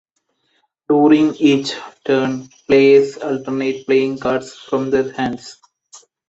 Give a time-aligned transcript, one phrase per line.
[0.89, 5.57] During each turn, players alternate playing cards from their hands.